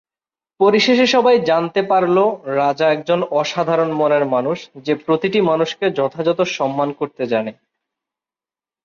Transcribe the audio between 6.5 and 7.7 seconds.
সম্মান করতে জানে।